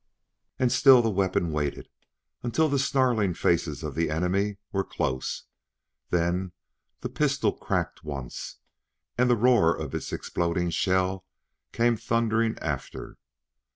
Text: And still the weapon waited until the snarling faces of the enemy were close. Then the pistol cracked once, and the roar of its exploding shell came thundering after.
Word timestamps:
And 0.57 0.71
still 0.71 1.03
the 1.03 1.11
weapon 1.11 1.51
waited 1.51 1.87
until 2.41 2.67
the 2.67 2.79
snarling 2.79 3.35
faces 3.35 3.83
of 3.83 3.93
the 3.93 4.09
enemy 4.09 4.57
were 4.71 4.83
close. 4.83 5.43
Then 6.09 6.53
the 7.01 7.07
pistol 7.09 7.51
cracked 7.53 8.03
once, 8.03 8.55
and 9.15 9.29
the 9.29 9.35
roar 9.37 9.75
of 9.79 9.93
its 9.93 10.11
exploding 10.11 10.71
shell 10.71 11.23
came 11.71 11.97
thundering 11.97 12.57
after. 12.57 13.19